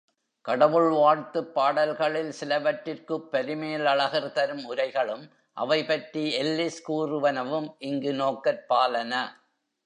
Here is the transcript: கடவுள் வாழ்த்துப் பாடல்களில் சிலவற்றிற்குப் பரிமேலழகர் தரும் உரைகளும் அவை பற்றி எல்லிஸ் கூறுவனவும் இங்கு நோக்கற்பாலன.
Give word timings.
கடவுள் 0.45 0.89
வாழ்த்துப் 0.91 1.53
பாடல்களில் 1.53 2.31
சிலவற்றிற்குப் 2.39 3.27
பரிமேலழகர் 3.31 4.31
தரும் 4.31 4.65
உரைகளும் 4.65 5.23
அவை 5.57 5.83
பற்றி 5.83 6.23
எல்லிஸ் 6.39 6.81
கூறுவனவும் 6.87 7.69
இங்கு 7.85 8.13
நோக்கற்பாலன. 8.13 9.13